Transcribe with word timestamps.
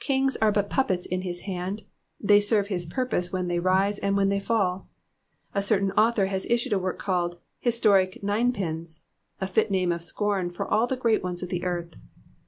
Kings 0.00 0.36
are 0.38 0.50
but 0.50 0.68
puppets 0.68 1.06
in 1.06 1.22
his 1.22 1.42
hand; 1.42 1.84
they 2.20 2.40
serve 2.40 2.66
his 2.66 2.84
purpose 2.84 3.32
when 3.32 3.46
they 3.46 3.60
rise 3.60 4.00
and 4.00 4.16
when 4.16 4.28
they 4.28 4.40
fall. 4.40 4.88
A 5.54 5.62
certain 5.62 5.92
author 5.92 6.26
has 6.26 6.44
issued 6.50 6.72
a 6.72 6.80
work 6.80 6.98
called" 6.98 7.38
Historic 7.68 8.20
Ninepins,'"" 8.20 9.02
a 9.40 9.46
fit 9.46 9.70
name 9.70 9.92
of 9.92 10.02
scorn 10.02 10.50
for 10.50 10.66
all 10.66 10.88
the 10.88 10.96
irreat 10.96 11.22
ones 11.22 11.44
of 11.44 11.48
the 11.48 11.62
earth. 11.62 11.90